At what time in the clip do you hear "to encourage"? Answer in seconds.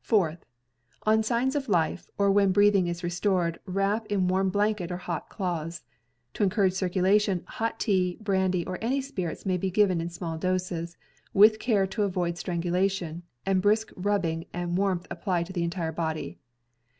6.34-6.74